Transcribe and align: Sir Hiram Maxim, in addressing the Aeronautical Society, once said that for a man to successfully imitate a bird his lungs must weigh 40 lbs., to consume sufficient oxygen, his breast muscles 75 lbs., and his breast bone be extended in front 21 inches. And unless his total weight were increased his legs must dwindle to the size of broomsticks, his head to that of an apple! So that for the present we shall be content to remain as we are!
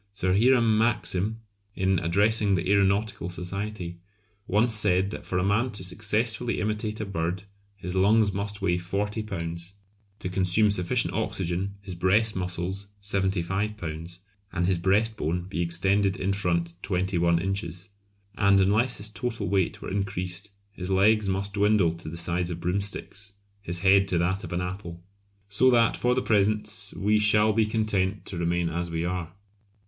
Sir 0.13 0.33
Hiram 0.35 0.79
Maxim, 0.79 1.41
in 1.75 1.99
addressing 1.99 2.55
the 2.55 2.67
Aeronautical 2.71 3.29
Society, 3.29 3.99
once 4.47 4.73
said 4.73 5.11
that 5.11 5.27
for 5.27 5.37
a 5.37 5.43
man 5.43 5.69
to 5.73 5.83
successfully 5.83 6.59
imitate 6.59 6.99
a 6.99 7.05
bird 7.05 7.43
his 7.75 7.93
lungs 7.95 8.33
must 8.33 8.63
weigh 8.63 8.79
40 8.79 9.21
lbs., 9.21 9.73
to 10.17 10.27
consume 10.27 10.71
sufficient 10.71 11.13
oxygen, 11.13 11.77
his 11.83 11.93
breast 11.93 12.35
muscles 12.35 12.87
75 12.99 13.77
lbs., 13.77 14.21
and 14.51 14.65
his 14.65 14.79
breast 14.79 15.17
bone 15.17 15.43
be 15.43 15.61
extended 15.61 16.17
in 16.17 16.33
front 16.33 16.73
21 16.81 17.37
inches. 17.39 17.89
And 18.35 18.59
unless 18.59 18.97
his 18.97 19.11
total 19.11 19.49
weight 19.49 19.83
were 19.83 19.91
increased 19.91 20.49
his 20.71 20.89
legs 20.89 21.29
must 21.29 21.53
dwindle 21.53 21.93
to 21.97 22.09
the 22.09 22.17
size 22.17 22.49
of 22.49 22.59
broomsticks, 22.59 23.33
his 23.61 23.77
head 23.85 24.07
to 24.07 24.17
that 24.17 24.43
of 24.43 24.51
an 24.51 24.61
apple! 24.61 25.03
So 25.47 25.69
that 25.69 25.95
for 25.95 26.15
the 26.15 26.23
present 26.23 26.91
we 26.95 27.19
shall 27.19 27.53
be 27.53 27.67
content 27.67 28.25
to 28.25 28.37
remain 28.37 28.67
as 28.67 28.89
we 28.89 29.05
are! 29.05 29.33